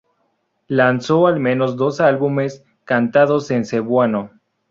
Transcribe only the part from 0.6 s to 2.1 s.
Lanzó al menos dos